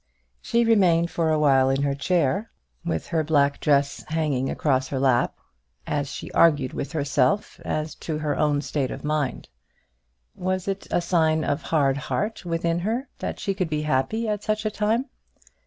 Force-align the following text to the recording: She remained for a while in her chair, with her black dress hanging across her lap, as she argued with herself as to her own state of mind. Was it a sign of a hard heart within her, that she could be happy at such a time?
She 0.41 0.65
remained 0.65 1.11
for 1.11 1.29
a 1.29 1.37
while 1.37 1.69
in 1.69 1.83
her 1.83 1.93
chair, 1.93 2.49
with 2.83 3.05
her 3.09 3.23
black 3.23 3.59
dress 3.59 4.03
hanging 4.07 4.49
across 4.49 4.87
her 4.87 4.97
lap, 4.97 5.35
as 5.85 6.09
she 6.09 6.31
argued 6.31 6.73
with 6.73 6.93
herself 6.93 7.59
as 7.63 7.93
to 8.01 8.17
her 8.17 8.35
own 8.35 8.63
state 8.63 8.89
of 8.89 9.03
mind. 9.03 9.47
Was 10.33 10.67
it 10.67 10.87
a 10.89 11.01
sign 11.01 11.43
of 11.43 11.65
a 11.65 11.67
hard 11.67 11.97
heart 11.97 12.43
within 12.43 12.79
her, 12.79 13.09
that 13.19 13.39
she 13.39 13.53
could 13.53 13.69
be 13.69 13.83
happy 13.83 14.27
at 14.27 14.41
such 14.41 14.65
a 14.65 14.71
time? 14.71 15.05